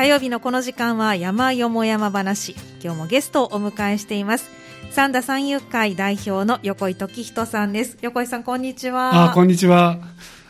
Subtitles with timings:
[0.00, 2.56] 火曜日のこの時間は山よも山話。
[2.82, 4.48] 今日もゲストをお迎えしています。
[4.92, 7.98] 三田三遊会代表の横井時人さんです。
[8.00, 9.32] 横井さんこんにちは。
[9.32, 9.98] あこんにちは。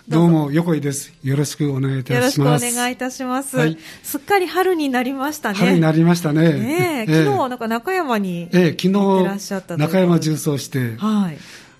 [0.06, 1.12] どうも横井です。
[1.24, 2.38] よろしくお願いいたします。
[2.38, 5.56] よろしくお願いいたします、はい、すっかり春になりましたね。
[5.56, 6.52] 春になりましたね。
[6.52, 8.82] ね、えー、昨日はなんか中山にええー、昨
[9.72, 11.38] 日中山重走して、はい、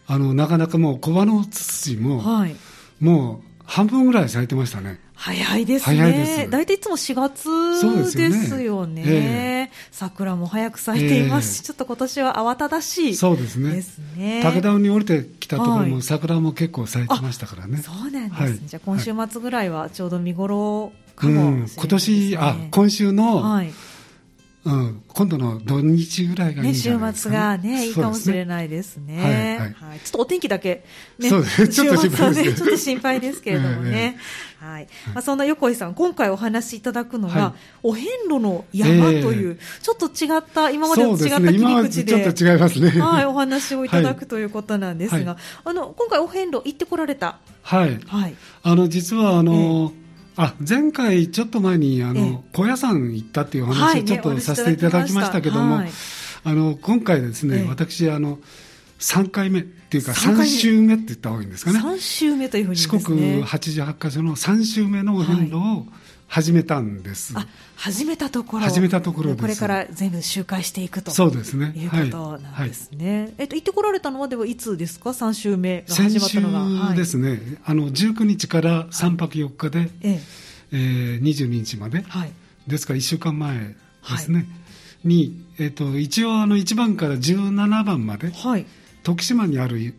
[0.09, 2.57] あのなかなかもう小葉のツツジも、はい、
[2.99, 6.49] もう半分ぐらい咲いてましたね早いですね。
[6.51, 8.65] 大体いつも4月ですよね。
[8.65, 13.71] よねえー、桜も早く咲いていますし、えー、ちょっと今年は慌ただしい、そうですね。
[13.71, 14.43] ですね。
[14.43, 17.83] 武田に降りてきたところも桜も結構咲いてましたからね。
[17.83, 23.71] そうなんです、ねはい、じゃあ今週末ぐらいはちょうど見頃かもしれないですね、うん、今年、あ、今週の、はい
[24.63, 29.23] うん、今度の土日ぐらいがいいんじゃないですか、ね、週末がね、いいかもしれないですね。
[29.23, 30.85] はい、はいはい、ちょっとお天気だけ、
[31.19, 34.19] ね、そうですね、ちょっと心配です、ね、 ちょっと心配ですけれどもね。
[34.61, 34.89] はい。
[35.15, 42.91] まあ、そんな横井さん、今回お話しいただくのが、はい、お遍路の山という、えー、ちょっと違った、今までと違った切り口で、でね、ちょっと違いますね。
[43.01, 47.39] はい、お話をいただくということなんですが、あの、今回お遍路行ってこられた。
[47.63, 47.99] はい。
[48.07, 48.35] はい。
[48.63, 50.10] あの、実は、あの、えー
[50.43, 55.83] あ前回、ちょっと前にあの、高野山行ったっていう話をちょっとさせていただきましたけども、
[56.45, 58.39] あの今回ですね、私あの、
[59.01, 60.95] 3回目っていうか、3週目。
[60.95, 61.79] って言った方がいいんですかね。
[61.79, 65.87] 3週目というふうに、四国88か所の3週目のお遍路を
[66.31, 67.35] 始めたんです。
[67.37, 68.63] あ始めたところ。
[68.63, 71.11] 始めたところこれから全部周回していくと。
[71.11, 71.73] そうですね。
[71.77, 73.09] いうことなんですね。
[73.09, 73.21] はい。
[73.23, 76.87] はい、えっと行ってこられたのはではいつですか？3週目が始まったのが。
[76.87, 80.21] 先週ですね、はい、あの19日から3泊4日で、ええ。
[80.73, 82.33] えー、22日まで、はい、
[82.69, 83.75] ですから1週間前で
[84.19, 84.47] すね、
[85.05, 88.33] に、えーと、一応あの1番から17番まで、
[89.03, 89.95] 徳島にある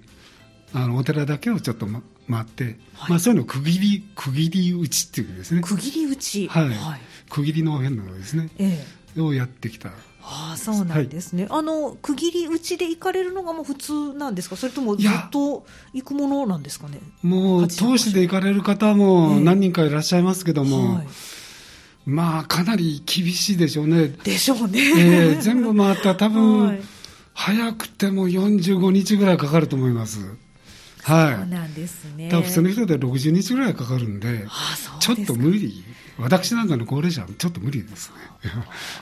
[0.74, 2.78] あのお寺だけをちょっと、ま、回って、
[3.10, 5.62] まあ、そういうのを区切り区切り打ちっていうんですね。
[5.62, 6.48] 区切り打ち。
[6.48, 6.70] はい、
[7.30, 8.86] 区切りの変のですね、え
[9.18, 9.90] え、をやってきた。
[10.24, 17.00] ああそうなんですね、はい、あの区切り打ちで行かれるのがもう普通なんですか、それともずっと行くものなんですかね？
[17.24, 21.08] もう、投資で行かれる方も何人かいらっしゃいますけども、えーはい、
[22.06, 24.10] まあ、かなり厳しいでしょうね。
[24.24, 24.80] でしょうね。
[24.80, 26.82] えー、全部回ったら、多分、 はい、
[27.34, 30.20] 早くても45日ぐらいかかると思います。
[31.04, 32.30] はい、そうなんですね。
[32.30, 34.46] 普通の人で60日ぐらいかかるんで、
[35.00, 35.84] ちょっと無理。
[36.20, 38.16] 私なんかの高齢者はちょっと無理ですね。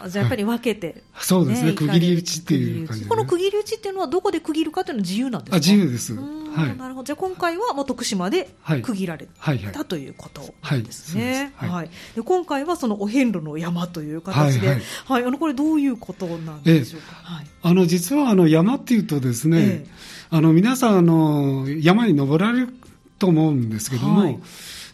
[0.07, 5.57] じゃあやっぱり分けて、ね、そうですね、区切り打ちっていう感じ、ね、この区切り打ちっていうのはどこで区切るかというのは自由なんですか？
[5.57, 6.15] あ自由です。
[6.15, 6.21] は
[6.67, 6.77] い。
[6.77, 7.03] なるほど。
[7.03, 8.49] じゃあ今回はもう徳島で
[8.83, 9.27] 区切られ
[9.73, 11.51] た、ということですね。
[11.57, 11.69] はい。
[11.69, 17.07] はい、で今回はそのお遍路の山という形で、はい、はい、あのこれどういうことなんでしょうか？
[17.21, 19.85] えはい、あの実はあの山っていうとですね、え
[20.31, 22.69] あの皆さんあの山に登られる
[23.17, 24.39] と思うんですけども、はい、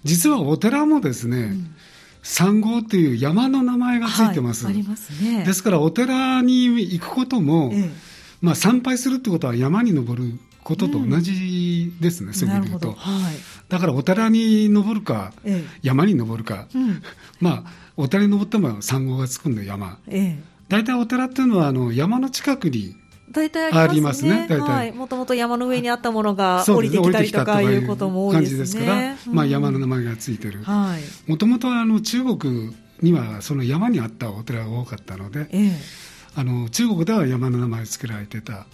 [0.03, 1.37] 実はお寺もですね。
[1.37, 1.75] うん
[2.27, 4.65] 三号という山の名前がついてます。
[4.65, 5.45] はい、ありますね。
[5.45, 7.89] ですからお寺に行くことも、ええ、
[8.41, 12.93] まあ参拝するってことは山に登ることと同じですね、うん、そういう意味で言うと。
[12.93, 13.35] はい、
[13.69, 17.03] だからお寺に登るか、え、山に登るか、うん、
[17.39, 19.99] まあお寺に登っても三号がつくんで山。
[20.67, 22.95] 大体お寺っていうのはあの山の近くに
[23.31, 24.47] 大体ありますね。
[24.49, 24.91] はい。
[24.91, 28.57] もともと山の上にあったものが降りてきたりとかいうことも多いですね。
[28.57, 30.63] 感じですから、まあ山の名前がついてる。
[30.63, 31.29] はい。
[31.29, 35.71] もともとあの中国にはその山にあったお寺が多かったので、ええ、
[36.35, 38.65] あの中国では山の名前を付けられてた。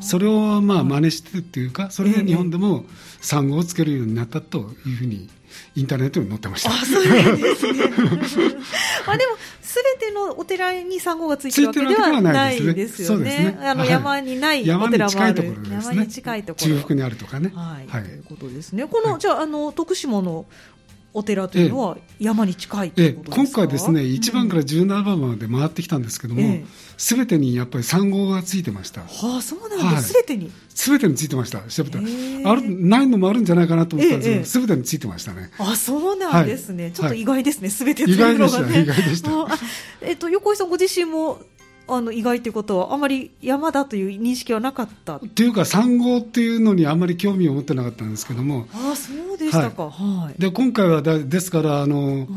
[0.00, 2.84] それをまあ真似してっていうか、それで日本でも
[3.20, 5.28] 産後をつけるようになったというふうに
[5.74, 6.70] インターネットに載ってました。
[6.70, 7.82] あ、そうですね。
[9.06, 13.58] あでもすべてのお寺に産後がついてるわけではないですよね。
[13.62, 15.56] あの山にないお寺もある。
[15.70, 16.66] 山に近いところ。
[16.66, 17.52] 中腹にあるとかね。
[17.54, 17.88] はい。
[17.88, 18.86] ということですね。
[18.86, 20.46] このじゃあの徳島の
[21.14, 26.60] お寺というのは山に近いということですか、今回ですね、1番から17番まで回ってきたんですけども、
[26.96, 29.02] す、べ、てにやっぱり3号がついてました。
[29.02, 30.50] はあ、そうなんですす、べ、てに？
[30.70, 35.50] すべてについてました、調べたあるないのもあるんじゃないかなと思ったんですけど、す、べ、てについてましたね。
[35.58, 36.90] あ、そうなんですね。
[36.92, 39.30] ちょっと意外ですね、す、べ、て意外でした、意外でした。
[40.00, 41.40] えっと、横井さんご自身も
[41.96, 45.16] あの意外ということは、あまり山だという認識はなかった？
[45.16, 52.28] っていうか、産後っていうのにあまり興味を持ってなかったんですけども、あそうでしたか、はい、で今回はだですからあの、はい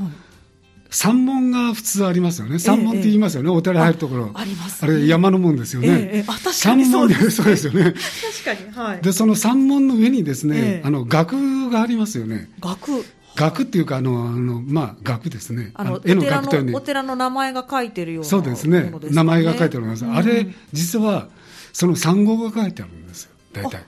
[0.92, 2.58] 山門が普通ありますよね。
[2.58, 3.50] 山門って言いますよね。
[3.50, 4.32] ええ、お寺入るところ。
[4.34, 5.88] あります、ね、あれ山の門ですよね。
[5.90, 7.94] え、あ、確かにそうです、そうですよね。
[8.46, 8.88] 確かに。
[8.88, 9.02] はい。
[9.02, 12.50] で、その山門の上にですね、あの、額がありますよね。
[12.62, 13.04] 額
[13.36, 15.72] 額っていうか、あの、あの、まあ、額ですね。
[15.74, 18.92] あの、絵の額というお寺の名前が書いてるような、そうですね。
[19.12, 20.06] 名前が書いてあります。
[20.06, 21.28] あれ、実は、
[21.74, 23.32] その産号が書いてあるんですよ。
[23.54, 23.84] 大体。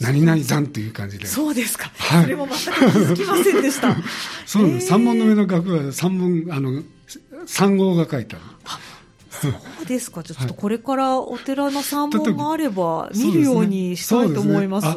[0.00, 1.26] 何々山っていう感じで。
[1.26, 1.90] そうですか。
[1.96, 2.22] はい。
[2.24, 3.96] それも全く気づきませんでした。
[4.44, 4.88] そうなんです。
[4.88, 6.82] 三門の上の額は三門、あの、
[7.46, 8.44] 三号が書いてある。
[9.30, 9.48] そ
[9.82, 14.88] うですか、ちょっとこれからお寺の参謀があれば、見るようにしたいと思います。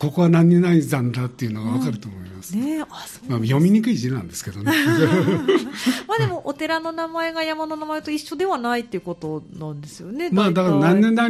[0.00, 2.56] ここは何々山だっていうのが分かると思います。
[2.56, 4.72] うん、ね、あそう、まあ、読みにくい字なんですけどね。
[6.08, 10.30] まあでも、お寺の名前が山の名前と一緒ではないっていうことなんですよね。
[10.32, 11.28] まあだから、何々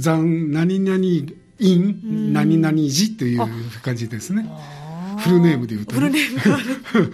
[0.00, 1.04] 山、何々
[1.58, 3.40] 院、何々寺っていう
[3.82, 4.48] 感じですね。
[5.18, 7.12] フルネームで言うと、ね、フルネームがある。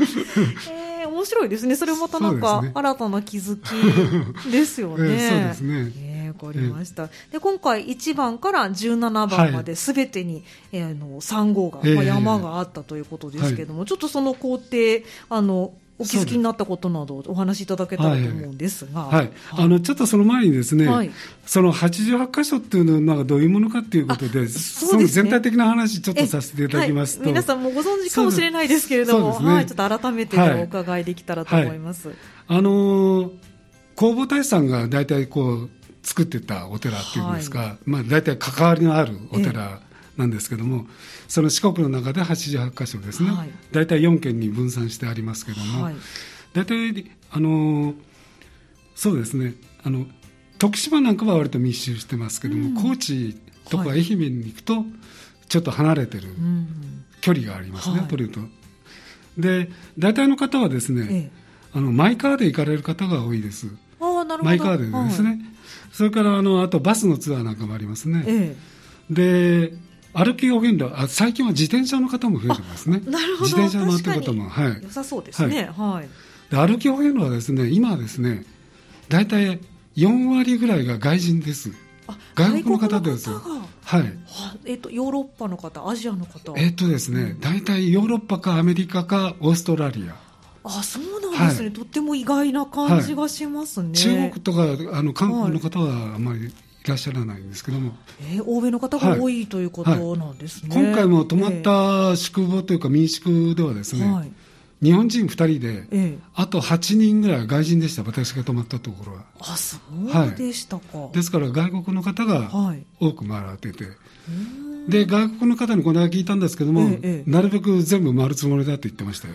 [1.00, 1.76] えー、面白いですね。
[1.76, 5.06] それまたなんか、新たな気づきですよね。
[5.16, 6.09] えー、そうですね。
[6.30, 7.08] わかりました。
[7.30, 14.66] で、今回1番から17番まですべてに、はい、えー、の3号が、まあ、山があったということですけども、ちょっとその工程、
[15.28, 21.10] あの、お気づきになったことなどお話しいただけたらと思うんですが、はい、はい、あのちょっとその前にですね、はい、
[21.44, 32.10] その88箇所っていうのはどういうものかということで、そ、ね、の全体的な話ちょっとさせていただきますと、皆さんもご存知かもしれないですけれども、ね、はい、ちょっと改めてお伺いできたらと思います。
[32.48, 33.30] あのー、
[33.98, 35.70] 弘法大師さんが大体こう
[36.02, 39.80] 作ってたお寺っていうんですか、はい、まあ、大体関わりのあるお寺
[40.16, 40.86] なんですけども、
[41.28, 45.94] その四国の中で88箇所ですね、はい、大体4県に分散してありますけども、はい、
[46.54, 47.94] 大体、あの
[48.94, 50.06] そうですねあの、
[50.58, 53.34] 徳島なんかは割と密集してますけども、うん、高知
[53.70, 54.84] とか愛媛に行くと、
[55.48, 56.28] ちょっと離れてる
[57.20, 58.40] 距離がありますね、取ると。
[59.38, 61.30] で、大体の方はですね、ええ、
[61.72, 63.68] あのマイカーで行かれる方が多いです。
[64.42, 65.38] マイカーでですね、はい、
[65.92, 68.56] それからあのあとバスのツアーなんかもありますね、え
[69.10, 69.72] え、で
[70.12, 73.00] 歩き表現あ最近は自転車の方も増えてますね。
[73.06, 73.50] なるほど。
[73.50, 74.82] 自転車乗ってる方もはい。
[74.82, 75.70] 良さそうですね。
[75.76, 76.08] はい、
[76.50, 78.44] で歩き表現はですね今はですね
[79.08, 79.60] 大体
[79.96, 81.70] 4割ぐらいが外人です。
[82.34, 84.18] 外国の方ですはい、
[84.64, 86.54] えっと、ヨーロッパの方アジアの方。
[86.56, 90.16] えっとですね、大体ヨーロッパかアメリカかオーストラリア
[90.62, 104.32] あそうなんですね、はい、とっても意外な感じがしますね、はい、中国とかあの韓国の方はあまりいらっしゃらないんですけども、えー、欧米の方が多い、ということなんですね、今回も泊まった宿坊というか民宿ではですね、
[104.82, 109.24] 日本人2人で、ええ、あと8人ぐらい外人でした、私が泊まったところは。
[109.40, 112.50] あそうでしたか、はい、ですから外国の方が
[112.98, 113.90] 多く回られてて、は
[114.88, 119.34] い、で外国の方にこの間聞いたんですけども、え、なるべく全部回るつもりだと言ってましたよ。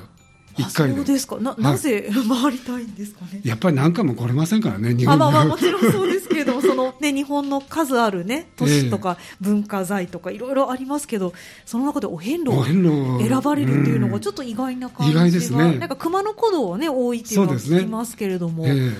[0.57, 0.95] 一回で。
[0.95, 1.37] そうですか。
[1.37, 3.41] ななぜ 回りたいんですかね？
[3.43, 11.33] やっぱり何回も来れませんからね日本あまあまあもちろんそうですけれどもその、ね、 日本の数あるね都市とか文化財とかいろいろありますけど
[11.65, 15.77] その中でお遍路を選ばれるっていうのがちょっと意外な感じが、意外ですね。
[15.77, 18.73] なんか熊野古道はね多いっていうのは聞きますけれども、ねえ。
[18.73, 18.93] ー、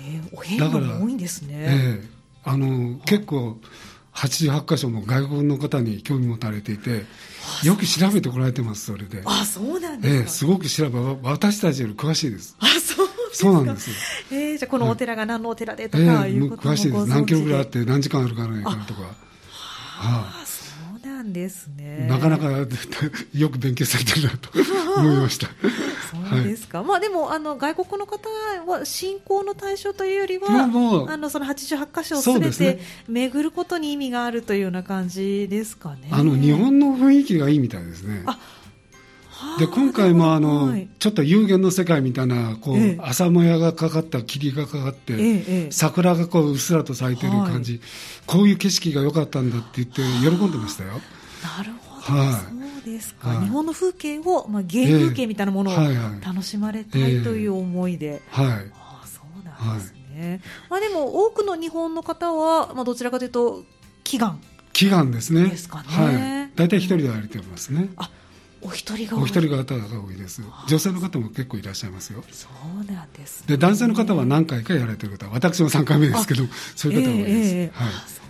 [0.00, 3.58] えー、お遍路も多いんですね、えー、あの結構
[4.20, 7.04] 88箇所も外国の方に興味持たれていて
[7.64, 9.22] よく調べてこられてます、それで。
[9.24, 12.54] あ、そうなんですか、ええ、すごく調べ、私たちより詳しいです。
[12.60, 13.90] あ、そうそうなんです。
[14.30, 17.06] えー、じゃあこのお寺が何のお寺でとかいうことも、詳しいです。
[17.06, 19.02] 何キロぐらいあって何時間あるかないかとか。
[19.02, 20.39] はあ、
[21.20, 22.06] なんですね。
[22.08, 22.50] なかなか
[23.34, 24.50] よく勉強されてるなと
[24.96, 25.48] 思いました。
[25.48, 26.78] そうですか。
[26.78, 28.28] はい、まあでもあの外国の方
[28.66, 36.08] は信仰の対象というよりは、もうあのその88箇所をすべて巡ることに意味があるというような感じですかね。
[36.10, 38.22] あの日本の雰囲気がいいみたいですね。
[38.26, 38.38] あ
[39.58, 47.80] で今回もあの、はい、ちょっと有限の世界みたいなこう、ええ、朝もやがかかった霧がかかって、え、桜がこううっすらと咲いてる感じ、はい、
[48.26, 51.00] こういう景色が良かったんだって言って喜んでましたよ。
[51.42, 52.32] なるほど、はい。
[52.32, 55.74] そうですか、はい、日本の風景を、まあ、原風景みたいなものを
[56.24, 63.64] 楽しまれたいという思いで、はい、あそうなんですね、まあ、でも多くの日本の方は、まあ、どちらかというと
[64.04, 64.40] 祈願。
[64.72, 65.48] 祈願ですね。
[65.48, 67.90] ですかね、はい、大体一人で歩いてますね。
[67.96, 68.10] あ
[68.62, 70.42] お一人がお一人方が多いです。
[70.68, 72.22] 女性の方も結構いらっしゃいますよ。
[72.30, 72.48] そ
[72.80, 76.44] うなんです、ね、で男性の方は何回かやられてる方私も3回目ですけど
[76.76, 78.20] そういう方が多いです、えーえー、はい。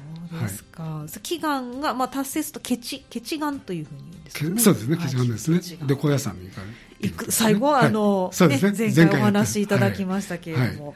[0.43, 10.77] ですか、はい、祈願が、まあ、達成するとケチケチ願というふうに言うんですか、ね、そうですねケチ願ですね、で高野山に行かれ行く最後はあの、はい、ね、ね、前回お話しいただきましたけれども、はい。
[10.77, 10.95] そう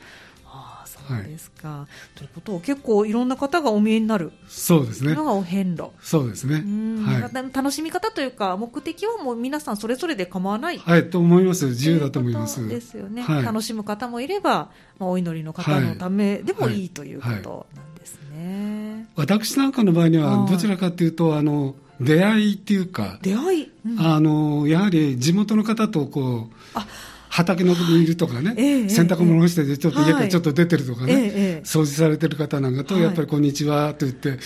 [1.25, 4.33] ですか、はい、ということを結構いろんな方がお見えになる。
[4.49, 5.15] そうですね。
[5.15, 5.91] のがお遍路。
[6.01, 6.57] そうですね、
[7.05, 10.79] はい、楽しみ方というか目的はもう皆さんそれぞれで構わない。
[10.79, 12.67] はいと思います自由だと思います。
[12.69, 26.87] ですよね、はい、楽しむ方もいれば、まあ、お祈りの方のためでもいいということなんですね、私なんかの場合にはどちらかというとあの出会いっていうか出会い、うん、あのやはり地元の方とこうあ
[27.35, 34.39] 畑のにいるとかね、ええ、洗濯物をしてちょっと家からちょっと出てるとかね、え、掃除されてる方なんかと、やっぱりこんにちはと言って、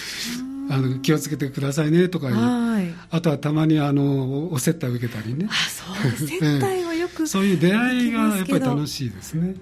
[0.71, 2.29] あの気をつけてくださいねとか
[3.11, 5.49] あとはたまにあのお接待を受けたりね。
[5.51, 5.85] あそ
[6.25, 9.55] う接待はよく そういう出会いがやっぱり楽しいですね。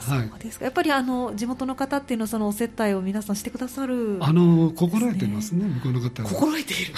[0.00, 0.64] そうですか。
[0.64, 6.28] やっぱりあの地元の方っていうのはそのお接待を皆さんしてくださる、あの心得てますね、向こうの方は。
[6.28, 6.92] 心得ている、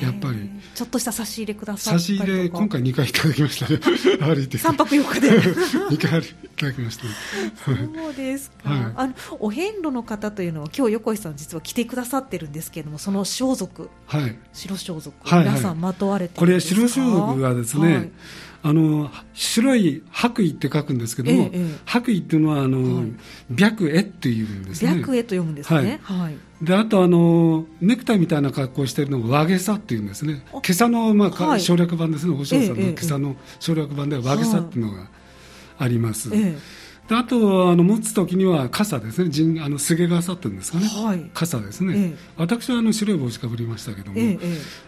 [0.00, 0.50] えー、やっぱり。
[0.74, 3.78] ちょっとした差し入れくださ差し入れ、今回2回いただきましたね、
[4.34, 4.58] 歩いて。
[4.58, 5.30] 3泊4日で。
[5.92, 6.22] 2回い
[6.56, 7.10] ただきました、ね、
[7.64, 7.72] そ
[8.10, 18.10] うですか、はい、あのお遍路の方というのは、今日横井さん、実は来てくださってるんですけれども、その装束、はい、白装束、はいはい、皆さんまとわれてこれ、白装束はですね、はい
[18.64, 23.12] あの白い白衣って書くんですけども、ええ、白衣っていうのはあの、はい、
[23.56, 24.92] 白絵っていうんですね。
[25.00, 26.00] 白絵と読むんですね。
[26.02, 26.18] はい。
[26.20, 30.44] はい、であとあのネクタイみたいな格好をしているのが和げさっていうんですね。
[30.52, 32.36] 今朝のまあ、はい、省略版ですね。
[32.38, 35.08] お嬢さんの今朝の省略版では和げさっていうのが
[35.78, 36.30] あります。
[37.08, 44.38] であとあの持つ時には傘ですね、陣あのすげ傘っていうんですかね、はい、傘ですね、ええ、私はあの白い帽子かぶりましたけども、え、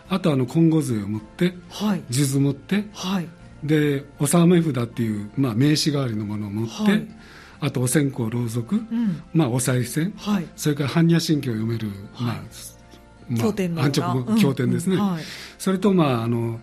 [0.08, 3.26] あとあの金剛杖を持って、はい、数珠持って、はい、
[3.64, 7.08] で納め札っていう、まあ、名刺代わりのものを持って、はい、
[7.60, 11.88] あとお線香ろうそく、うん、まあ、お賽銭、はい、それから般若心経を読める、
[12.20, 12.34] まあ
[13.28, 15.12] まあ、安直経典ですね、うん。
[15.14, 15.18] うん、
[15.58, 16.60] それと、まああの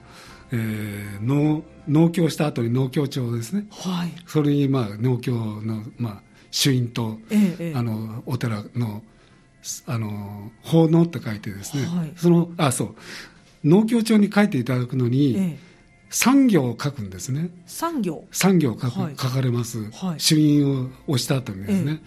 [0.52, 9.02] えー、農農協した後に農協帳ですね、はい、それに、まあ、農協の、まあ、主院と、ええ、あのお寺の
[9.86, 12.96] あの奉納って書いてですね、はい、そのあそう。
[13.64, 15.71] 農協帳に書いていただくのに、ええ
[16.12, 17.50] 産業を書くんですね。
[17.66, 19.90] 産業産業書く、はい、書かれます。
[19.92, 22.02] はい、主印を押した後にですね。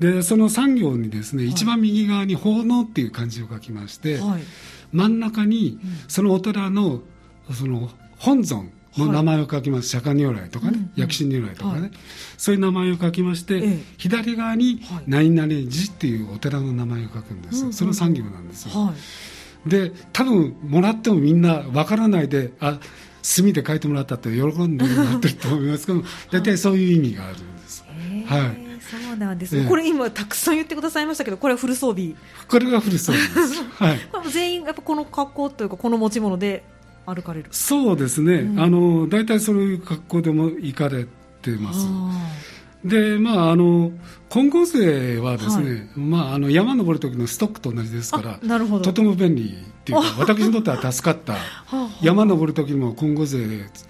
[0.00, 4.18] ええ、で、その産業にですね、はい、一番右側に奉納っていう漢字を書きまして、
[4.92, 7.02] 真ん中にそのお寺の、
[7.52, 9.90] その本尊の名前を書きます。
[9.90, 11.90] 釈迦如来とかね、薬師如来とかね、
[12.38, 17.72] そういう名前を書きまして、え、左側に何々寺っていうお寺の名前を書くんです。
[17.74, 18.94] その産業なんですよ。
[19.66, 22.80] で、多分もらってもみんなわからないで、あ、
[23.24, 27.82] 墨で書いてもらったって喜んでもらってると思いますけど大体そういう意味があるんです。
[28.26, 32.14] はい、そうなんです、ね、これ今たくさん言ってくださいましたけどこれはフル装備。
[32.46, 33.98] これがフル装備です、はい、
[34.30, 36.64] 全員やっぱこの格好というかこの持ち物で
[37.06, 37.48] 歩かれる。
[37.50, 41.06] そうですね、うん、あの大体そういう格好でも行かれ
[41.40, 41.86] てます
[42.84, 43.92] でまああの
[44.28, 48.84] 金剛勢はですね、はい、まあ、あの山登る時のストックと同じですからなるほど。
[48.84, 51.36] とても便利っていうか 私にとっては助かった。
[52.02, 53.46] 山登る時も金剛勢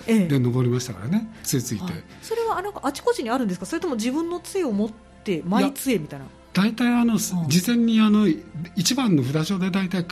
[0.07, 1.93] で登りましたからね、ええ、杖ついて。
[2.23, 3.67] それはなんかあちこちにあるんですか？
[3.67, 4.91] それとも自分の杖を持っ
[5.25, 6.27] てマイ杖みたいな？
[6.53, 8.29] 大体あの、事前にあの
[8.77, 10.07] 一番の札所で大体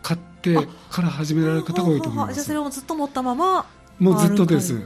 [0.00, 0.54] 買って
[0.90, 2.34] から始められる方が多いと思います。
[2.34, 3.66] じゃあそれをずっと持ったまま
[3.98, 4.80] もうずっとです。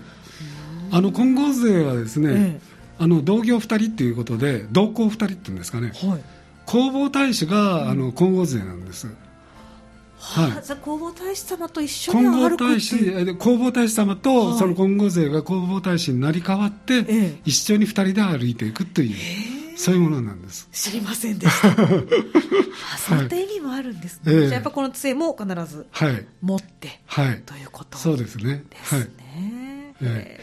[0.90, 2.60] あの金剛勢はですね、え
[3.02, 6.22] あの同業2人っていうことで同行2人っていうんですかね、はい、
[6.68, 9.08] 弘法大使が、あの金剛勢なんです。
[10.18, 19.16] はい、じゃ弘法大使様と一緒に歩く弘法大使様と、その金剛勢が弘法大使になり変わって、ええ、一緒に2人で歩いていくという、
[19.76, 20.68] そういうものなんです。
[20.70, 21.70] 知りませんでした。
[21.74, 21.74] あ
[22.98, 25.86] そういった意味もあるんですね、はい、じゃあやっぱこの杖も必ず
[26.40, 28.62] 持って、はい、ということそうですね。
[28.70, 29.71] ですね、
[30.02, 30.40] え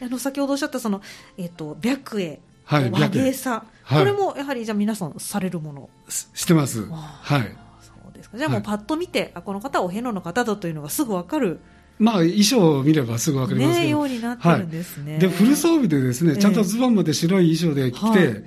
[0.00, 1.02] ー、 あの先ほどおっしゃったその、
[1.36, 6.86] えーと、白衣はい、和芸さ、はい、これもやはりじゃあ皆さんされるものしてます。
[6.86, 7.56] はい。
[7.80, 8.38] そうですか。
[8.38, 11.60] じゃあもうパッと見て、はい、あこの方はお遍路の方だというのがすぐわかる。
[11.98, 13.84] まあ衣装を見ればすぐわかりますけど。
[13.84, 15.12] ね、ようになってるんですね。
[15.12, 18.44] はい、でフル装備でですね、ちゃんとズボンまで白い衣装で着て、えー、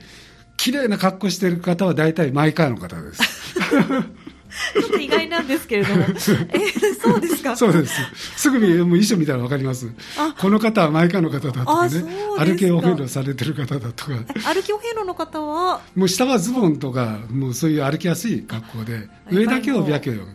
[0.57, 3.21] 綺麗な格好してる方は大体マイカーの方です。
[4.73, 7.55] ちょっと意外なんですけれども、 えー、そうですか？
[7.55, 7.93] そうです。
[8.37, 9.91] すぐにもう衣装見たらわかります。
[10.39, 12.03] この方はマイカーの方だとかね、
[12.37, 14.11] 歩きお遍路されてる方だとか。
[14.53, 15.81] 歩きお遍路の方は？
[15.95, 20.27] もう下はズボンとか、もうそういう歩きやすい格好で、上だけを白衣を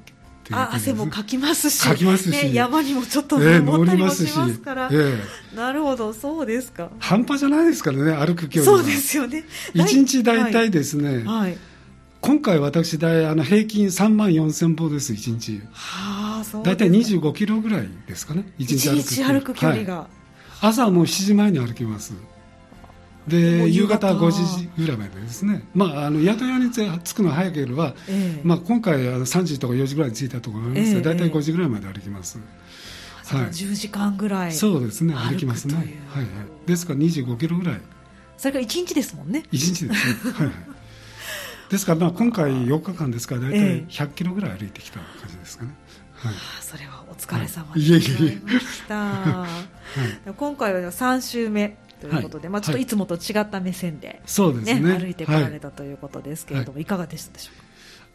[0.53, 6.91] あ汗もかきますし、ますし、ね、山にもちょっと登ったりもしますから、えー、なるほど、そうですか。
[6.99, 9.45] 半端じゃないですからね、歩く距離そうですよね。
[9.75, 11.59] 一日大体ですね、はい、はい
[12.21, 15.63] 今回私大あの平均3万4000歩です1日。
[15.73, 20.07] はあそう大体25キロぐらいですかね1日歩く歩く距離が、はい、
[20.61, 22.13] 朝はもう7時前に歩きます。
[23.29, 24.15] で夕方。
[24.15, 30.93] 5時ぐらいまでですね、まあ、あの宿屋に着くのは早ければ、えー、まあ、今回3時とか4時ぐらいに着いたと思います。
[30.95, 31.01] が、え。
[31.01, 36.29] ー、大体5時ぐらいまで歩きます、えー、はい、10時間ぐらいそうですね歩きますね、はいはい、
[36.67, 37.81] ですから25キロぐらい。
[38.37, 39.45] それから1日ですもんね。
[39.53, 39.95] 1日ですね、
[40.33, 40.70] はい
[41.71, 45.75] ですからまあ今回4日間ですから大体100キロぐらい歩いてきた感じですかね。
[46.15, 48.95] はい、それはお疲れ様でした。
[48.95, 49.47] は
[50.27, 54.99] い、今回は3週目ということで、はい、まあちょっといつもと違った目線で、ね、そうですね。
[54.99, 57.70] 歩いてこられたということですけれども、い、かがでしたでしょうか？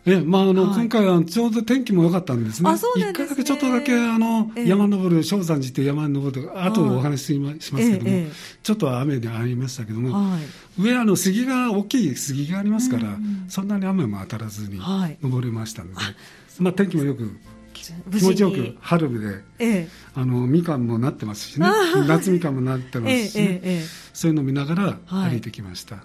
[0.07, 2.69] えまああの、はい、今回はちょうど天気も良かったんですね。
[2.69, 3.25] あそうなんですね。
[3.25, 8.27] 一回だけちょっとだけあの、え山登る正山寺って山に登る後でお話ししますけども、え、
[8.61, 14.79] ちょっと雨でありましたけども、はい、上あの杉が大きい杉がありますから、うんうん、そんなに雨も当たらずに
[15.21, 16.15] 登れましたので、はい、
[16.59, 17.37] まあ天気もよく
[17.73, 21.67] 気持ちよく春で、ええ、あのみかんもなってますしね。
[22.07, 23.59] 夏みかんもなってますし、ね。
[23.63, 23.83] え、
[24.13, 25.97] そういうのを見ながら歩いてきました。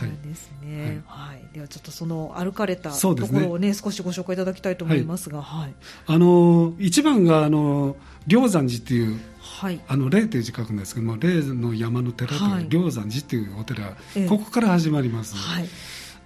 [0.00, 1.02] なんですね。
[1.06, 1.34] はい。
[1.34, 5.74] はい、ではちょっとその歩かれたところをね、ね少しご紹介いただきたいと思いますが、はい。
[6.06, 9.20] あの一番があの霊山寺っていう。
[9.56, 13.96] はい、あの霊という字書くんですけども霊の山の寺という霊山寺っていうお寺、
[14.28, 15.34] ここから始まります。
[15.34, 15.68] はい、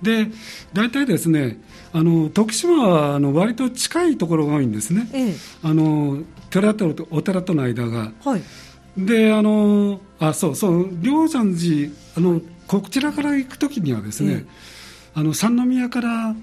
[0.02, 0.26] で
[0.72, 1.60] 大体ですね
[1.92, 8.12] あの徳島はあの割と近いところが多いんですね、ええ、あの寺とお寺との間が。
[8.24, 8.42] はい、
[8.96, 12.40] であのあそうそう霊山寺あの
[12.78, 14.46] こちらから行くときにはですね、
[15.14, 16.36] あの三宮から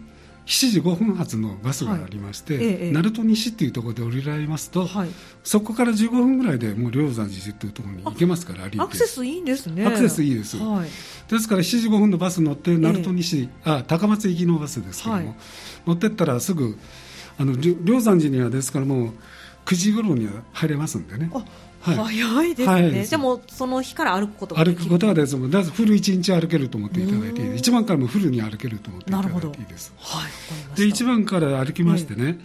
[0.45, 5.09] 7時5分発のバスがありまして、はいええ、鳴門西っていうところで降りられますと、はい、
[5.43, 9.85] そこから15分ぐらいでもう霊山寺っていうところに行けますから歩いてアクセスいいんですね。
[9.85, 10.89] アクセスいいです、はい、
[11.31, 15.35] ですから7時5分のバス乗って鳴門西、え、あ高松行きのバスですけども、
[15.85, 16.77] 乗ってったらすぐ
[17.37, 19.13] あの霊山寺にはですからもう
[19.65, 21.29] 9時頃には入れますんでね。
[21.33, 21.45] はい、
[21.95, 25.35] 早いですね、はい、でもその日から歩くことが歩くことはです。
[25.35, 29.93] もん、だフル1日歩けると思っていただいて、1番からもフルに歩けると思っていただいていいです。
[29.97, 30.27] は
[30.75, 32.39] い、で1番から歩きましてね、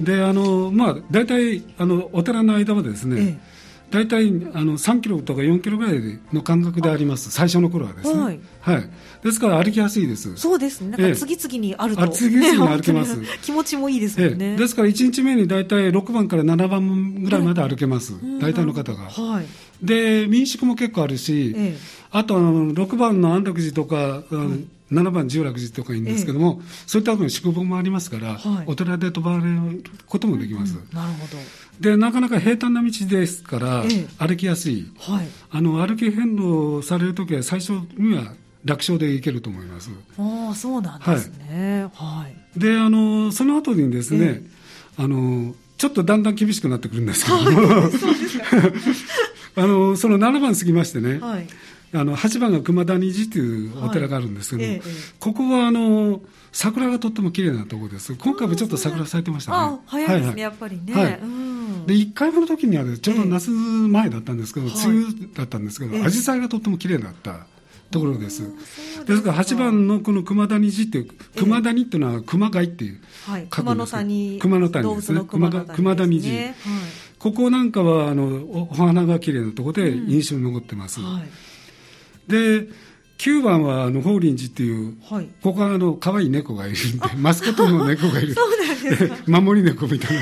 [0.00, 3.55] えであのまあ、大体あのお寺の間はですね、え
[3.90, 8.90] 大体あの3キロとか4キロぐらいの間隔であります、最初の頃はですね、はい、はい、
[9.22, 10.36] ですから歩きやすいです。
[10.36, 19.04] そうですね、なんか次々にあると、ええ、次々に歩けます、 気持ちもいいですよね、え、ですから1日目に大体6番から7番ぐらいまで歩けます、大体の方が。
[19.04, 19.46] はい、
[19.82, 21.54] で民宿も結構あるし、
[22.10, 24.70] あとあの6番の安楽寺とか、うん。
[24.92, 31.36] 7番十楽寺とかいいんですけども、ええ、そういったところに宿坊もありますから、はい、お寺で泊まれることもできます、うん、なるほど。
[31.80, 38.32] でなかなか平坦な道ですから、え、歩きやすい、はい、あの歩き変動されるときは最初には
[38.64, 39.90] 楽勝で行けると思います。
[40.18, 44.42] ああそうなんですね、はい、はい、であのその後にですね、
[44.96, 47.90] あのちょっとだんだん厳しくなってくるんですけども、はい、
[49.56, 51.46] あのその7番過ぎましてね、はい。
[51.94, 56.20] あの8番が熊谷寺というお寺があるんですけども、はいええ、ここはあの
[56.52, 58.14] 桜がとっても綺麗なところです。
[58.14, 59.56] 今回もちょっと桜咲いてましたね。
[59.58, 61.20] あ早いですね、はいはい、やっぱりね、はい、
[61.86, 67.46] で1回目の時にはちょうど夏前だったんですけど、え、梅雨だったんですけど、紫陽花がとっても綺麗だった
[67.90, 68.42] ところです。
[69.06, 69.30] ですか。
[69.30, 75.20] ら8番のこの熊谷寺っていう、熊谷っていうのは熊谷っていう、はい、熊の谷、熊の谷ですね。
[75.26, 76.34] 熊熊谷寺。
[76.34, 76.54] はい、
[77.18, 81.00] ここなんかはあのお花が綺麗なところで印象に残ってます。
[81.00, 81.28] うんはい。
[82.28, 82.68] で
[83.18, 89.16] 9番はあの法輪寺っていう、はい、ここはあの可愛い猫がいるんで、 マスコットの猫がいる、そうなんですか。
[89.40, 90.16] 守り猫みたい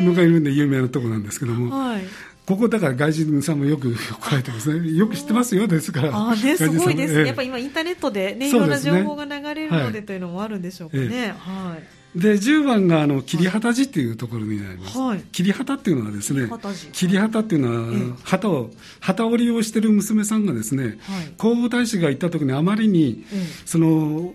[0.00, 2.04] な のがいるんで、有名なとこなんですけども、はい、
[2.46, 7.14] ここだから外人さんもよく来られてますね、よく知ってますよ、ですから、あね、すごいです。
[7.14, 11.08] ね、やっぱ今、インターネットで、ね、いろんな情報が流れるのでというのもあるんでしょうかね。
[11.10, 16.48] ええ、はいで10番があの桐畑寺っていうところになります、はい、桐畑っていうのはですね
[16.92, 18.70] 桐畑っていうのは旗を
[19.00, 20.96] 旗織りをしてる娘さんがですね、はい、
[21.38, 23.24] 皇后大使が行った時にあまりに、
[23.64, 24.34] その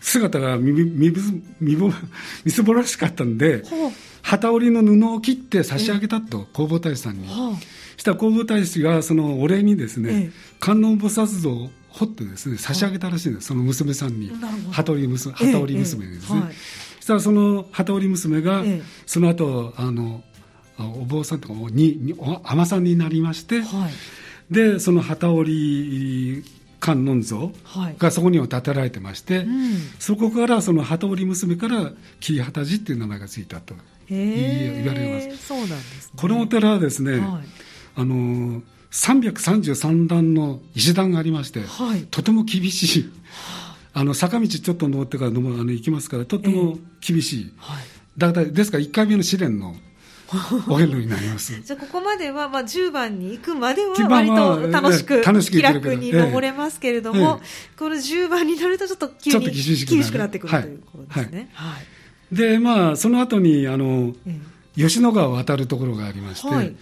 [0.00, 1.12] 姿がみみ
[1.60, 1.90] みぼ
[2.44, 3.62] みすぼらしかったんで、
[4.22, 7.28] 旗織りの布を切って差し上げたと、弘法大使さんに。
[7.96, 14.30] したら弘法大使がそのお礼にですね、観音菩薩像を掘ってですね差し上げたらしいんです、その娘さんに、
[14.70, 16.42] 旗織り娘旗織り娘にですね。
[17.08, 18.62] したらその旗織り娘が、
[19.06, 20.22] その後あの
[20.78, 26.44] お坊さんとかにに尼さんになりまして、はい、でその旗織り
[26.80, 27.50] 観音像
[27.98, 33.74] がそこには建てられてまして、はいうん、そこからその旗織り娘から桐畑寺っていう名前がついたと
[34.10, 35.46] 言われます。
[35.48, 37.22] そうなんです、ね、このお寺はですね、はい、
[37.96, 43.10] あの333段の石段がありまして、はい、とても厳しい。
[43.92, 47.84] あの坂道ちょっと登ってからのあの行きますから、とっても厳しい、えーはい、
[48.16, 49.74] だからですから1回目の試練の
[50.68, 51.58] お遍路になります。
[51.62, 61.48] じゃあ、ここまでは、まあ、10番に行くまでは割と楽しく、楽しく気楽に登れますけれども、ええ、この10番になると、ちょっと急に厳しくなってくる、はい、ということですね。
[61.54, 64.38] はい、はい、で、まあ、その後にあの、え
[64.76, 66.76] え、吉野川を渡るところがありまして、はい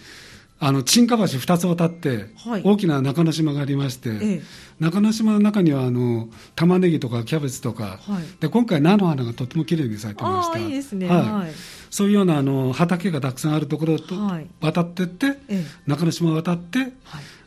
[0.58, 4.42] あの沈下橋2つ渡って、はい、大きな中之島がありまして、ええ、
[4.80, 10.58] 中之島の中にはあの玉ねぎとかキャベツとか、はい、で今回菜の花がとてもきれいに咲いてました。
[10.58, 11.52] いいですね、はい、
[11.90, 14.14] そういうようなあの畑がたくさんあるところと
[14.60, 16.92] 渡っていって、え、中之島を渡って、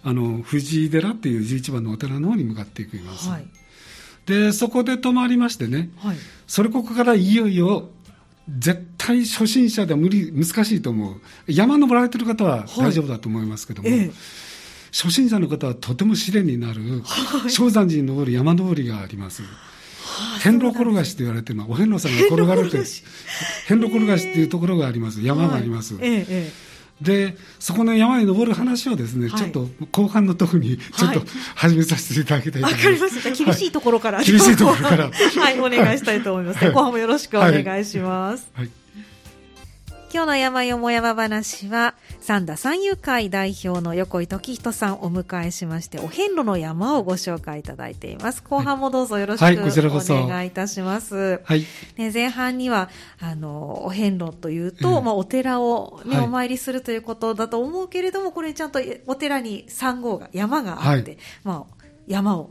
[0.03, 3.29] あの藤井寺っていう11番のお寺の方に向かっていきます、
[4.27, 7.89] で、そこで泊まりましてね、はい、それここからいよいよ、
[8.57, 11.21] 絶対初心者では無理、難しいと思う。
[11.47, 14.11] 山登られてる方は大丈夫だと思いますけども、はいええ、
[14.91, 17.03] 初心者の方はとても試練になる、
[17.49, 19.43] 正山寺に登る山登りがあります。
[20.41, 22.85] 遍路転がしと言われてるのは、お遍路さんが転がるという、
[23.67, 25.21] 遍路転がしっていうところがあります。
[25.21, 25.95] 山があります。
[25.99, 26.68] ええ
[27.01, 31.21] で、そこの山に登る話をですね、はい、ちょっと後半のところに、ちょっと
[31.55, 32.85] 始めさせていただきたいと思います。
[32.85, 33.45] わ、はい、かりました。
[33.45, 35.09] 厳しいところから、はい、厳しいところから。
[35.11, 36.65] はい、お願いしたいと思います。
[36.65, 38.47] 後半もよろしくお願いします。
[38.53, 38.78] はい
[40.11, 48.41] 今日の山よも山話は、三田三遊会代表の横井時人さんをお迎えしまして、お遍路の山をご紹介いただいています。
[48.41, 51.41] 後半もどうぞよろしくお願いいたします。
[51.43, 51.63] はい。
[51.97, 62.49] ね、前半には、あの、お遍路というと、えー、まあ、お寺をね、はい、お参りするということだと思うけれども、これちゃんとお寺に三号が、山があって、はい、まあ、山を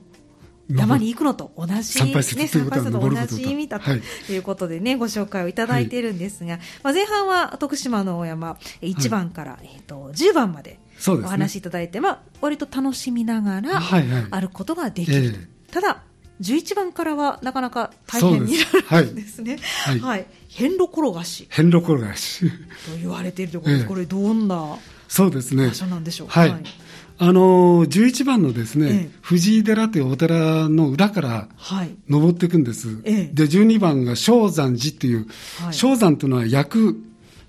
[0.70, 3.90] 山に行くのと同じ、参拝すると同じ意味だと
[4.30, 13.80] いうことでね、ご紹介をいただいているんですが、まあ、前半は徳島の大山、1番から、えっと10番までお話しいただいて、まあ、割と楽しみながら
[14.30, 15.48] 歩くことができる。
[15.70, 16.02] ただ、
[16.40, 18.54] 11番からはなかなか大変に
[18.90, 19.58] なるんですね。
[19.84, 20.00] はい。
[20.00, 21.48] はい、遍路転がし。
[21.50, 22.48] 遍路転がし。
[22.48, 23.86] と言われているところです。
[23.86, 24.76] これどんな
[25.08, 25.68] そうですね。
[25.68, 26.40] 場所なんでしょうか。
[26.40, 26.54] はい
[27.20, 31.48] あの11番のですね、ええ、藤井寺というお寺の裏から
[32.08, 33.00] 登っていくんです。
[33.04, 35.26] え、で、12番が正山寺っていう、
[35.60, 36.96] はい、正山というのは焼く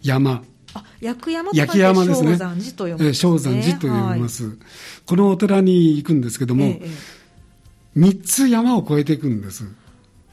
[0.02, 0.44] 山。
[0.74, 2.32] あ、焼く山焼山ですね。
[2.32, 3.14] 正山寺と読む、ね。
[3.14, 4.58] 正山寺と読みます、はい、
[5.06, 9.66] このお寺に行くんですけども、ええ、3つ山を越えていくんです。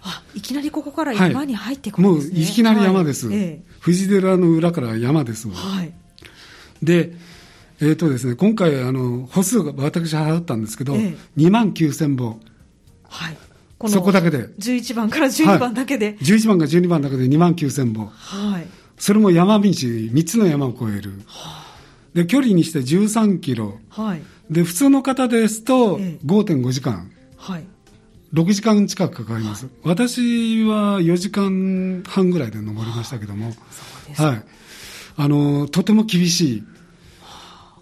[0.00, 3.28] あ、いきなりここから山に入っていくんですね、はい、もういきなり山です。
[3.28, 3.62] はい、
[4.08, 5.46] 寺の裏から山です。
[5.50, 5.92] はい。
[6.82, 7.12] で、
[7.80, 12.40] えーとですね、今回あの、歩数が私払ったんですけど、ええ、2万9000本。
[13.08, 13.36] はい。
[13.78, 14.48] こそこだけで。
[14.58, 16.06] 11番から12番だけで。
[16.06, 18.06] はい、11番から12番だけで2万9000本。
[18.06, 18.66] はい。
[18.96, 21.20] それも山道、3つの山を越える。
[21.26, 21.76] はあ、
[22.14, 23.78] で、距離にして13キロ。
[23.90, 24.22] はい。
[24.50, 27.10] で、普通の方ですと5.5時間。
[27.36, 27.64] はい。
[28.32, 29.66] 6時間近くかかります。
[29.66, 33.52] はい、私は4時間半ぐらいで登りましたけども。
[33.52, 33.58] そ
[34.06, 34.42] うですはい。
[35.18, 36.64] あの、とても厳しい。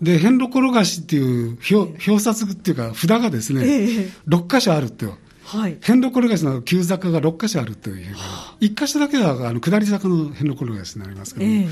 [0.03, 5.19] で、遍路転がしっていう表表札っていうか札がですね、ええ、6箇所あるってよ。
[5.45, 8.17] はい、遍路転がしの急坂が6箇所あるという、
[8.61, 11.67] 1箇所だけはあの下り坂の遍路転がしになりますけど、え、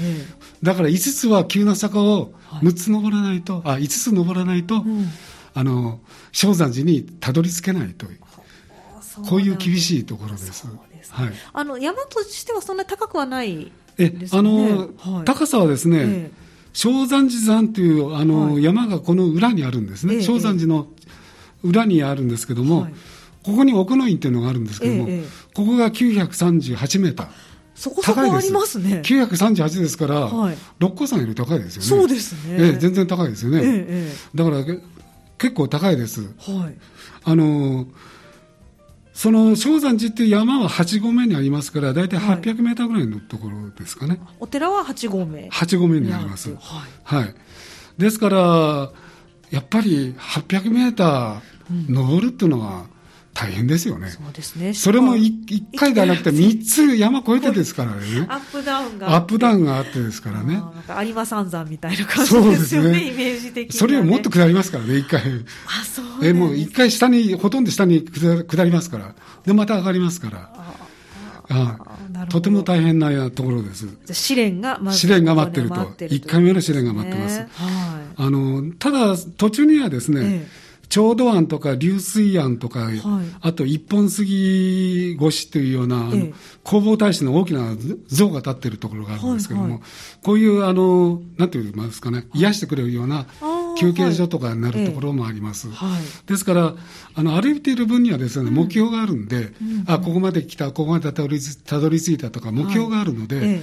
[0.62, 2.32] だから5つは急な坂を
[2.62, 5.06] 6つ登らないと、はい、あ5つ登らないと、うん、
[5.54, 6.00] あの
[6.32, 8.18] 正山寺にたどり着けないという、
[9.28, 10.46] こういう厳しいところです。
[10.46, 10.52] で
[11.02, 16.30] すはい、あの山としてはそんなに高くはない、ね、えあの、はい、高さはですね、
[16.72, 20.86] 正山寺山というあの、はい、山がこの裏にあるんですね、ええ、正山寺の
[21.62, 22.94] 裏にあるんですけども、はい、
[23.42, 25.22] ここに奥の院っていうのがあるんですけども、え、
[25.54, 27.28] ここが938メーター。
[27.74, 29.00] そこそこありますね。
[29.04, 31.88] 938ですから、はい、六甲山より高いですよね。
[31.88, 32.56] そうですね。
[32.58, 34.06] ええ、全然高いですよね。
[34.34, 34.64] だから
[35.38, 36.20] 結構高いです。
[36.20, 36.78] はい。
[37.24, 37.86] あの
[39.22, 44.18] その正山寺っていう山は8合目にありますから、大体800メーターぐらいのところですかね。
[44.20, 46.50] はい、お寺は8合目 ?8 合目にあります。
[46.50, 46.58] はい。
[47.04, 47.34] はい。
[47.98, 48.90] ですから、
[49.52, 51.40] やっぱり800メーター
[51.88, 52.86] 登るっていうのは、
[53.34, 54.10] 大変ですよね。
[54.10, 54.74] そうですね。
[54.74, 58.26] それも1回ではなくて3つ山越えてですからね。
[58.28, 59.16] アップダウンが。
[59.16, 60.54] アップダウンがあってですからね。
[60.54, 65.20] なんか有馬三山みたいな感じですよね、ねイメージ的に、ね、それよりもっと下りますからね、1回。
[65.20, 69.14] あ、そうえ、もう1回下に、ほとんど下に下りますから。
[69.46, 70.50] で、また上がりますから。
[71.48, 71.78] あ
[72.24, 73.88] あとても大変なところです。
[74.12, 75.74] 試練が試練が待ってると。
[75.74, 77.38] 1回目の試練が待ってます。
[77.38, 77.48] はい、
[78.16, 80.61] あの、ただ、途中にはですね、ええ
[80.92, 83.00] 調度案とか流水案とか、はい、
[83.40, 86.34] あと一本杉越しというような、ええ、
[86.66, 87.74] 弘法大師の大きな
[88.08, 89.82] 像が立っているところがあるんですけども、はいはい、
[90.22, 93.24] こういうあの、なんて言いますかね、癒してくれるような
[93.78, 95.70] 休憩所とかになるところもあります。
[95.70, 96.74] はい、ですから、
[97.14, 103.62] あの、歩いている分にはですね、目標があるんで、うん、あ、ここまで来た、ここまでたどりたどり着いたとか、目標があるので、え、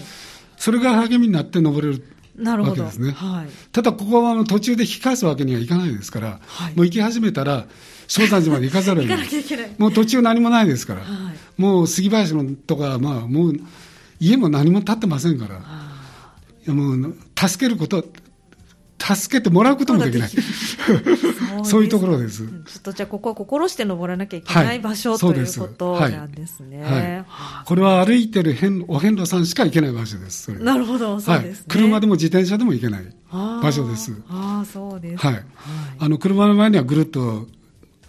[0.57, 2.03] それが励みになって登れる
[2.39, 2.83] なるほど。
[2.83, 3.11] ですね。
[3.11, 3.47] はい。
[3.71, 7.65] ただ、ここは途中で引き返すわけにはいかないですから、はい、もう行き始めたら、
[8.07, 9.27] 正山寺まで行かざるを得ない。
[9.27, 9.31] い
[9.77, 13.59] もう途中何もないですから、はい、もう杉林のとか、まあ、もう
[14.19, 18.03] 家も何も建ってませんから、もう助けること、
[18.99, 20.29] 助けてもらうこともできない。
[21.63, 22.45] そう いうところです。
[22.45, 26.83] ちょっとじゃあ、ここは心して登らなきゃいけない場所、はい、ということなんですね。
[26.83, 27.25] はいはい、
[27.65, 28.55] これは歩いてる
[28.87, 30.51] お遍路さんしか行けない場所です。
[30.51, 34.13] なるほど、そうです、ね、車でも自転車でも行けない場所です。
[34.29, 35.25] ああ、そうです。
[35.25, 35.43] はい。
[35.99, 37.47] あの、車の前にはぐるっと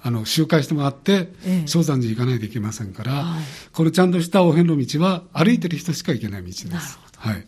[0.03, 1.29] あの周回してもらって、
[1.67, 3.27] 正山寺行かないといけませんから、
[3.73, 6.99] このちゃんとしたお遍路道は歩いてる人しか行けない道です。
[7.17, 7.47] はい。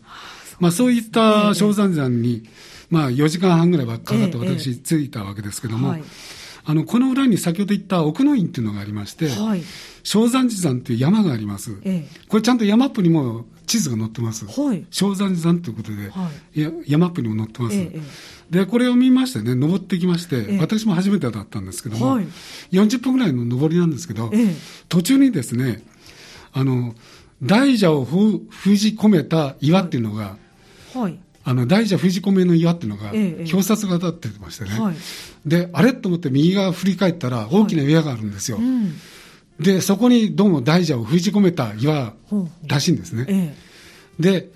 [0.61, 2.45] まあ、そういった正山寺に、
[2.93, 5.97] まあ、4時間半ぐらいはかかって私着いたわけですけども、
[6.67, 9.63] あのこの裏に先ほど言った奥の院っていうのがありまして、はい、
[10.03, 18.01] 正山寺山という山があります、ええ、これちゃんと山っぽにも地図が載ってます、はい、正山寺山ということで、はい、山っぽにも載ってます、え、
[18.51, 22.27] でこれを見ましてね登ってきまして、私も初めてだったんですけども、はい、
[22.73, 24.31] 40分ぐらいの登りなんですけど、
[24.91, 25.83] 途中にですね
[26.53, 26.95] あの
[27.43, 30.37] 大蛇を封じ込めた岩っていうのが、
[30.93, 34.95] はいあの大蛇封じ込めの岩っていうのが、表札が立ってましてね、はい、
[35.45, 38.95] であれと思って右側振り返ったら大きな岩があるんですよ、はいうん、
[39.59, 42.15] でそこにどうも大蛇を封じ込めた岩
[42.67, 43.55] らしいんですね、え
[44.21, 44.51] え、で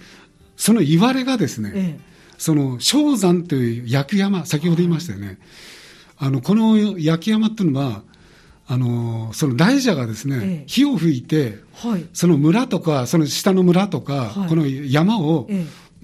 [0.57, 1.99] その言われがですね、え、
[2.39, 5.39] その正山という焼山先ほど言いましたよね、
[6.19, 8.03] あのこの焼山っていうのは
[8.69, 15.49] あのその大蛇がですね、火を吹いて、はい、その村とかその下の村とか、はい、この山を、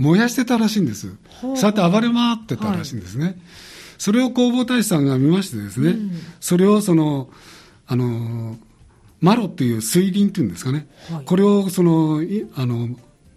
[0.03, 1.15] 燃やしてたらしいんです。
[1.41, 3.25] そうやって暴れ回ってたらしいんですね。
[3.25, 3.37] はい、
[3.99, 6.11] それを弘法大師さんが見ましてですね、うん、
[6.41, 7.31] それをその、
[7.87, 8.59] あの、
[9.21, 12.21] マロっていう水輪っていうんですかね、はい、これをその、
[12.57, 12.88] あの、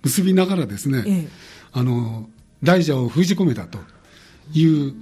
[0.04, 1.28] 結びながらですね、ええ、
[1.72, 2.28] あの、
[2.64, 3.78] 大蛇を封じ込めたと
[4.54, 4.94] いう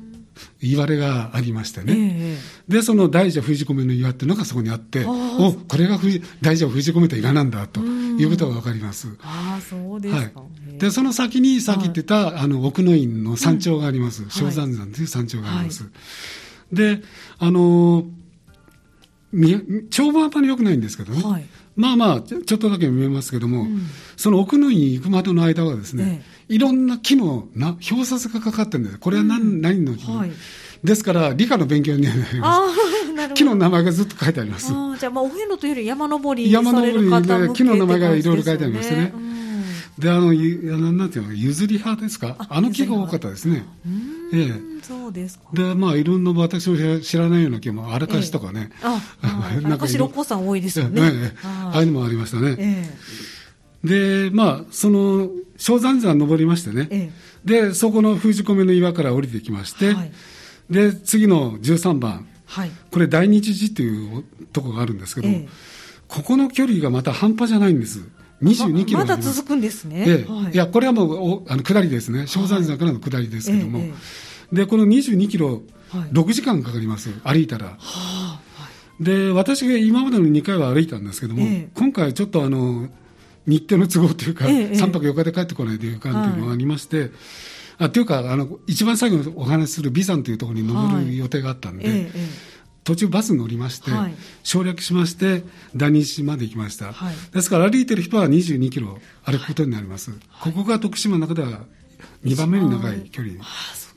[0.62, 6.00] 言われがありましてね、えでその大蛇封じ込めの岩っていうのがそこにあっておこれが
[6.42, 7.82] 大蛇を封じ込めた岩なんだと
[8.22, 9.08] いうことが分かります。
[9.22, 15.90] あそうですか、はい、でその先にさっき言ってた、はい、あの奥の院の山頂があります、正山山という山頂があります、は
[16.72, 17.02] い、で
[17.40, 18.06] あの
[19.90, 21.46] 帳場あたり良くないんですけどね、はい、
[21.76, 29.00] まあまあちょっとだけ見えますけども、うん、その奥の院に行くまでの間はですね、えいろんな木のな表札がかかってるんです。
[29.00, 30.32] これは何,、うん、何の木、はい、
[30.84, 32.83] ですから理科の勉強になります
[33.30, 34.68] 木の名前がずっと書いてあります。
[35.00, 36.94] じゃあまあお遍路というより山登り山登り
[37.28, 39.14] で木の名前がいろいろ書いてありましてね、
[40.00, 40.34] であの
[40.94, 42.36] なんていうの譲り派ですか？
[42.50, 43.66] あの木が多かったですね。
[44.34, 44.84] ええ。
[44.84, 45.46] そうですか。
[45.54, 48.88] でまあいろんな私も知らないような木も荒かしとかね、ええ、
[49.22, 52.92] あ なんか六甲山多いですよね、ええ、ああいうのもありましたね、え
[53.86, 57.12] え、でまあその正山山登りましてね、え
[57.46, 60.12] え、でそこの封じ込めの岩から降りてきまして、はい、
[60.70, 65.48] で次の13番、はい、これ大日寺というとこがあるんですけど、え、
[66.08, 68.02] ここの距離がまた半端じゃないんです。
[68.42, 70.04] 22キロまだ続くんですね。
[70.08, 70.32] ええ。
[70.32, 73.92] はい、いや、これはもうおあの下りですね、正山山からの下りですけども、はい、
[74.52, 77.78] でこの22キロ、6時間かかります、歩いたら。
[77.80, 78.40] は
[79.00, 82.90] で私が今までの2回は歩いたんですけども、今回ちょっとあの
[83.46, 87.12] 日程の都合というか、ええ、3泊4日で帰ってこないというかというのがありまして、はい、
[87.78, 92.08] あというかあの、一番最後にお話しする眉山というところに登る予定があったんで、はい、
[92.84, 95.44] 途中バスに乗りまして、はい、省略しまして、
[95.76, 96.94] 大日まで行きました、
[97.34, 101.62] ですから歩いてる人は22キロ歩くことになります、ここが徳島の中では
[102.24, 103.34] 2番目に長い距離。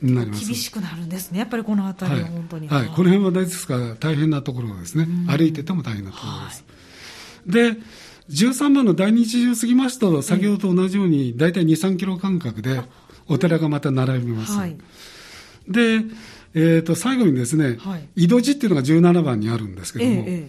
[0.02, 0.44] になります。
[0.44, 2.68] 厳しくなるんですね、やっぱりこの辺りは本当に。
[2.68, 6.64] はい、この辺は大ですから大変なところですね、歩いてても大変なところです。
[7.46, 12.82] で13番の第二次を過ぎますと、先ほどと同じように、大体2、3キロ間隔で、
[13.28, 14.52] お寺がまた並びます。
[14.52, 14.76] はい、
[15.68, 16.00] で、
[16.54, 20.48] えー、と最後にですね、はい、井戸寺っていうのが17番にあるんですけども、え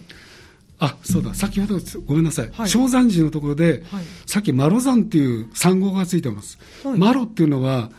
[0.78, 6.58] あそうだ、先ほど、ごめんなさい、はい、正山寺のところで、はい、さっきマロ山っていう産号がついてます。
[6.84, 7.90] はい、マロっていうのは、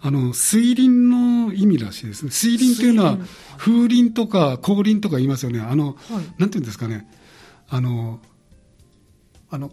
[0.00, 3.18] あの水林の意味らしいですね、水林っていうのは、
[3.58, 5.96] 風林とか光林とか言いますよね、あの、
[6.38, 7.06] なんていうんですかね、
[7.68, 8.20] あの
[9.50, 9.70] あの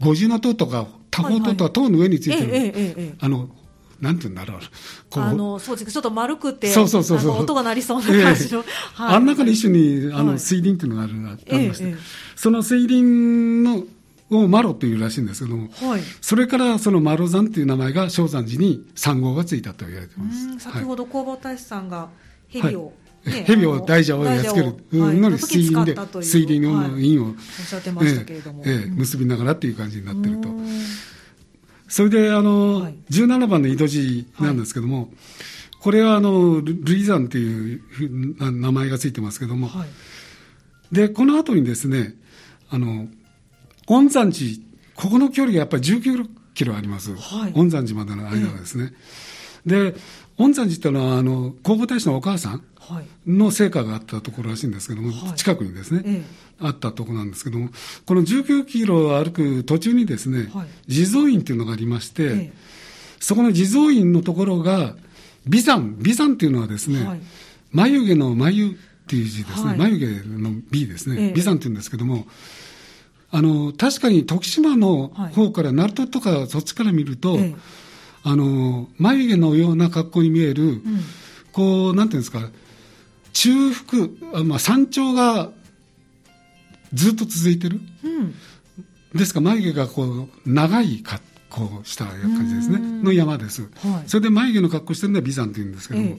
[0.00, 0.88] 五重塔とか
[1.20, 3.48] 多宝塔とか塔の上についてる、あの
[4.00, 4.60] なんていうんだろう。
[5.20, 7.36] あの、そうですちょっと丸くて、そうそうそうそう。
[7.38, 8.64] 音が鳴りそうな感じの。
[8.96, 11.12] あん中に一緒に、あの、水林っていうのがある
[11.54, 11.94] ありまして、
[12.34, 13.84] その水林の、
[14.30, 20.60] をマロっていうらしいんですけども、はい、それからそのマロ山っていう名前が正山寺に三号がついたと言われてます。
[20.60, 22.08] 先ほど弘法大師さんが
[22.48, 22.92] 蛇を、
[23.24, 27.34] 蛇を大蛇をやっつけるのに水林で水林の印を、
[28.96, 30.48] 結びながらっていう感じになってると。
[31.88, 35.08] それであの、はい、17番の井戸寺なんですけども、はい、
[35.80, 37.82] これはあの類山っていう
[38.52, 42.14] 名前がついてますけども、はい、でこの後にですね
[42.70, 43.08] あの
[43.88, 44.56] 恩山寺
[44.94, 47.10] ここの距離がやっぱり19キロあります、
[47.54, 48.92] 恩山寺までの間がですね、
[49.66, 49.94] で
[50.38, 52.64] 恩山寺っていうのはあの弘法大師のお母さん
[53.26, 56.50] の成果があったところらしいんですけども、近くにですね、ええ。
[56.60, 57.70] あったところなんですけども、
[58.06, 62.52] この19キロ歩く途中にですね、はい、地蔵院っていうのがありまして、ええ、
[63.18, 64.94] そこの地蔵院のところが、
[65.46, 67.20] 眉山、眉山っていうのはですね、はい、
[67.72, 68.74] 眉毛の眉っ
[69.06, 72.26] ていう字ですね、はい、眉毛の美ですね、え美山っていうんですけども、
[73.30, 77.54] あの、確かに徳島の方から、鳴門とかそっちから見ると、え、
[78.22, 80.82] あの、眉毛のような格好に見える、うん、
[81.52, 82.50] こう、なんていうんですか、
[83.32, 85.50] 中腹、まあ、山頂が
[86.92, 87.80] ずっと続いてる。
[88.04, 88.34] うん、
[89.18, 96.18] ですから眉毛がこう、長い格好した感じですね、の山です、はい、それで眉毛の格好してるのは眉山というんですけども、え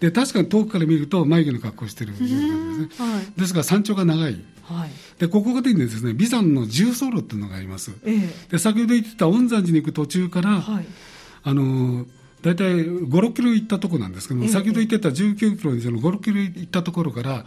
[0.00, 10.86] え、で確かに遠くから見ると眉毛の格好してるようなんですね、はい、ですから山頂が長い、はい、でここがでですね眉山の重走路っていうのがあります、え、で先ほど言ってた恩山寺に行く途中から、はい、
[11.44, 12.04] あの
[12.42, 17.44] 大体5、6キロ行ったところなんですけども、先ほど言ってた19キロに5、6キロ行ったところから、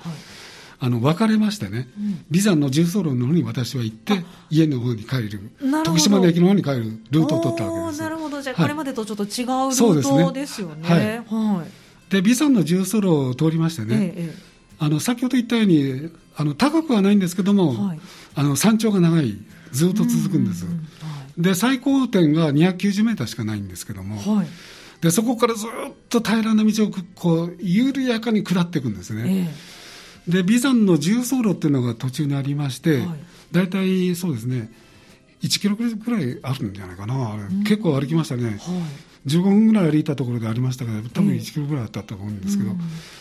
[0.80, 1.90] あの別れましてね、
[2.30, 5.52] 眉山の重走路の方に私は行って、家の方に帰る、
[5.84, 10.88] 徳島の駅の方に帰るルートを取ったわけですなるほど、じゃあ、これまでとちょっと違うルートですよね。
[10.88, 11.18] はい、
[11.58, 14.36] はい、で眉山の重走路を通りましてね、ええ、
[14.80, 18.00] あの先ほど言ったようにあの高くはないんですけども、はい、
[18.36, 19.38] あの山頂が長い、
[19.72, 20.66] ずっと続くんです。
[21.38, 24.48] で最高点が290メーターしかないんですけども、はい、
[25.06, 25.70] でそこからずっ
[26.10, 29.48] と平らな道をこう緩やかに下っていくんですね。
[30.28, 33.08] えで眉山の重走路っていうのが途中にありまして、はい、
[33.52, 34.72] 大体そうですね
[35.44, 37.38] 1キロぐらいあるんじゃないかな、
[37.68, 38.60] 結構歩きましたね、はい、
[39.28, 42.78] 15分ぐらい歩いたところでありましたけど多分1キロぐらいあったと思うんですけど、えー、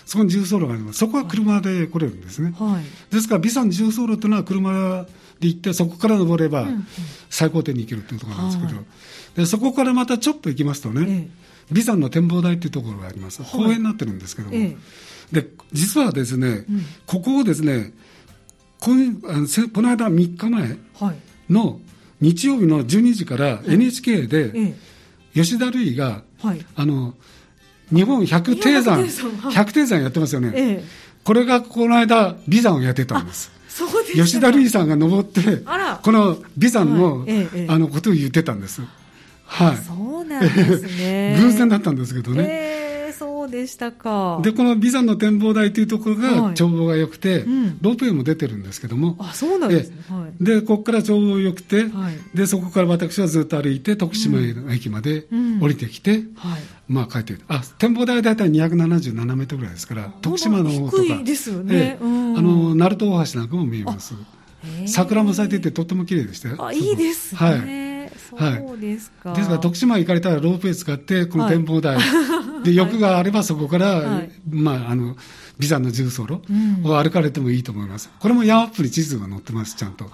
[0.07, 1.01] そこに重走路があります。
[1.01, 5.07] そこは車で来れるんですね、はい、ですから眉山重走路っていうのは車
[5.39, 6.67] で行ってそこから登れば
[7.29, 8.81] 最高点に行けるっていうところなんですけど、
[9.37, 11.29] でそこからまたちょっと行きますとね、えー、
[11.71, 13.43] 眉山の展望台っていうところがあります。
[13.43, 14.77] 公園になってるんですけども、えー
[15.33, 17.93] で実はですね、うん、ここをですね
[18.81, 18.91] こ
[19.73, 20.77] この間3日前
[21.49, 21.81] の
[22.21, 24.75] 日曜日の12時から NHK で
[25.35, 27.15] 吉田類が、はい、あの
[27.91, 29.05] 日本百低山
[29.53, 30.85] 百低山やってますよね、ええ、
[31.25, 33.53] これがこの間眉山をやってたんです。
[34.15, 35.41] 吉田類さんが登って
[36.03, 37.29] この眉山のはい。
[37.29, 38.81] え、あのことを言ってたんです
[39.55, 44.41] はいそうなんですね 偶然だったんですけどね、そうでしたか。
[44.43, 49.17] で、このビザの展望台というところが眺望が良くて、はいうん、ロープウェイも出てるんですけども。
[49.21, 49.97] あ、そうなんですね。
[50.09, 55.27] はい、で、ここから眺望良くて、はい、で、そこから私はずっと歩いて、徳島の駅まで
[55.61, 61.03] 降りてきて、うん、はい、まあ帰ってあ、展望台は大体277メートルぐらいですから、徳島の方とか。
[61.03, 61.99] 低いですよね。
[62.01, 64.15] うん、あの、鳴門大橋なんかも見えます。
[64.87, 66.57] 桜も咲いててとっても綺麗でしたよ。
[66.67, 67.39] あ、いいですね。
[67.39, 67.94] はい。
[68.39, 75.17] そうですか、はい、ですから徳島行かれたらロープウェイ使ってこの展望台、 はい、で欲があればそこから、はい、まああの
[75.59, 76.41] ビザの重走路
[76.85, 80.11] を歩かれてもいいと思います、これもヤマップに地図が載ってますちゃんと。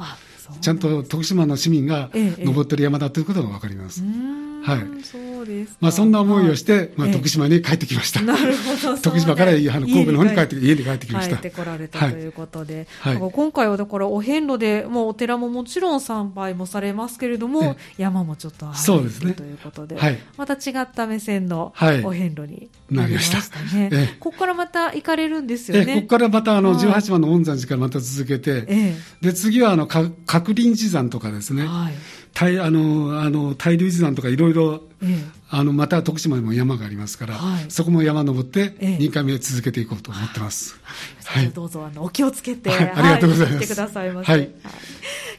[0.60, 4.06] ちゃんと徳島の市民が登ってる山だということが分かります、え
[4.36, 4.80] えはい。
[5.02, 5.16] そ
[5.80, 8.20] まあそんな思いをして、まあ徳島に帰ってきました。
[8.22, 8.98] なるほど。
[8.98, 11.36] 徳島からあの神戸の方に帰って家に帰ってきました。
[11.36, 21.74] 帰ってこられたということで、はい、今回はだからお遍路でもうお寺ももちろん参拝もされますけれども、山もちょっとそうですねということで、はい、また違った目線の
[22.04, 23.38] お遍路になりました
[23.76, 23.88] ね。
[23.92, 25.94] ええ、ここからまた行かれるんですよね。
[25.96, 30.12] ここからまたあの18番の恩山寺からまた続けて、ええ、で次はあの角
[30.54, 31.66] 林寺山とかですね。
[31.66, 31.94] はい
[32.34, 34.82] 大あのあの大龍寺山とかいろいろ、
[35.50, 40.78] あのまた徳島にも山がありますから、はい、そこも山登って2回目続けていこうと思ってます。
[41.24, 43.66] はい、どうぞあのお気をつけて、はい、ありがとうございます。
[43.66, 44.32] 来てくださいませ。
[44.32, 44.50] はい、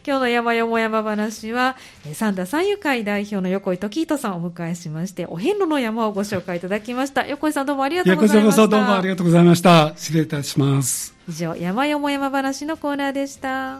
[0.05, 1.77] 今日の山よも山話は
[2.13, 7.25] 三田三遊会代表の横井時人さんをお迎えしましてお遍路の山をご紹介いただきました。
[7.27, 8.67] 横井さんどうもありがとうございました。
[8.67, 9.93] どうもありがとうございました。
[9.95, 11.13] 失礼いたします。
[11.29, 13.79] 以上山よも山話のコーナーでした。